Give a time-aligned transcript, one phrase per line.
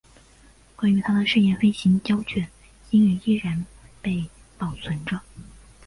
[0.75, 2.47] 关于他的试验飞行胶卷
[2.89, 3.63] 今日依然
[4.01, 4.27] 被
[4.57, 5.21] 保存着。